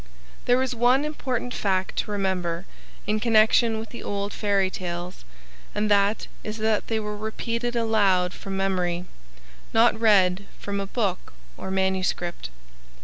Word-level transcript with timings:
There 0.45 0.59
is 0.63 0.73
one 0.73 1.05
important 1.05 1.53
fact 1.53 1.95
to 1.97 2.09
remember 2.09 2.65
in 3.05 3.19
connection 3.19 3.77
with 3.77 3.89
the 3.89 4.01
old 4.01 4.33
fairy 4.33 4.71
tales, 4.71 5.23
and 5.75 5.91
that 5.91 6.25
is 6.43 6.57
that 6.57 6.87
they 6.87 6.99
were 6.99 7.15
repeated 7.15 7.75
aloud 7.75 8.33
from 8.33 8.57
memory, 8.57 9.05
not 9.73 9.99
read 10.01 10.47
from 10.57 10.79
a 10.79 10.87
book 10.87 11.33
or 11.55 11.69
manuscript. 11.69 12.49